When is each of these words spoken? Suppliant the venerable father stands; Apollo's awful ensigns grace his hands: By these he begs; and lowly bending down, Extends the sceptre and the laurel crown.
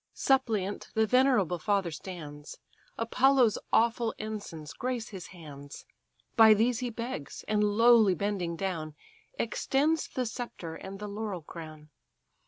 Suppliant 0.15 0.89
the 0.95 1.05
venerable 1.05 1.59
father 1.59 1.91
stands; 1.91 2.57
Apollo's 2.97 3.59
awful 3.71 4.15
ensigns 4.17 4.73
grace 4.73 5.09
his 5.09 5.27
hands: 5.27 5.85
By 6.35 6.55
these 6.55 6.79
he 6.79 6.89
begs; 6.89 7.45
and 7.47 7.63
lowly 7.63 8.15
bending 8.15 8.55
down, 8.55 8.95
Extends 9.37 10.07
the 10.07 10.25
sceptre 10.25 10.73
and 10.73 10.97
the 10.97 11.07
laurel 11.07 11.43
crown. 11.43 11.91